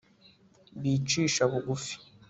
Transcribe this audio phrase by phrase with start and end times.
[0.81, 1.93] bicisha bugufi